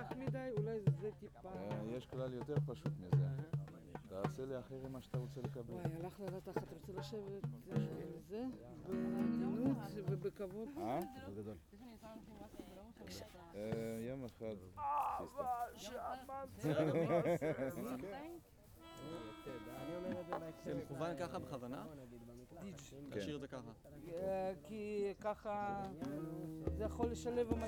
[0.00, 1.48] רך מדי, אולי זה טיפה...
[1.48, 3.26] אה, יש כלל יותר פשוט מזה.
[4.08, 5.74] תעשה לאחר מה שאתה רוצה לקבל.
[5.74, 7.76] וואי, הלך לה לתחת, רוצה לשבת אה,
[8.28, 8.44] זה,
[8.88, 10.68] בעדינות ובכבוד.
[10.78, 11.00] אה?
[13.54, 14.56] אה, יום אחד.
[20.64, 21.84] זה מכוון ככה בכוונה?
[23.10, 23.70] תשאיר את זה ככה.
[24.64, 25.82] כי ככה
[26.76, 27.62] זה יכול לשלב עם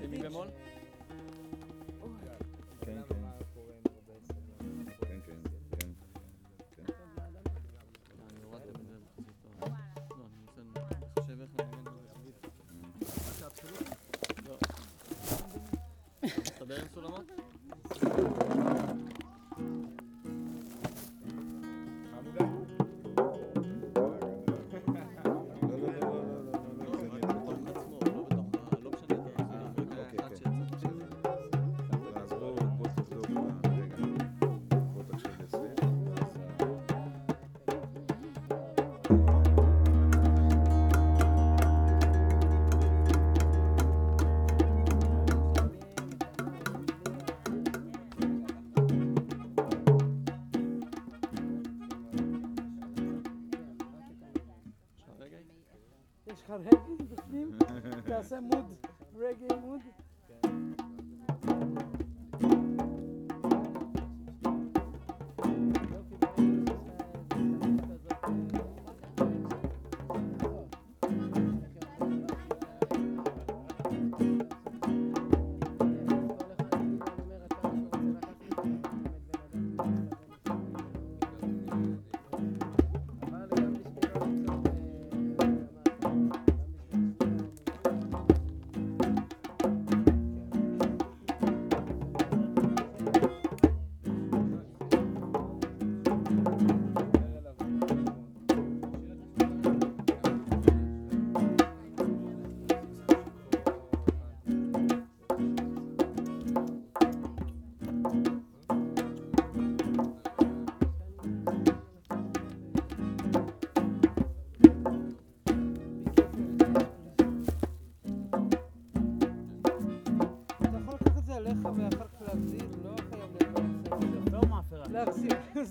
[56.61, 57.59] יש לך רגע בפנים?
[58.05, 58.75] תעשה מוד,
[59.17, 59.81] רגע מוד.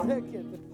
[0.07, 0.70] 새끼들.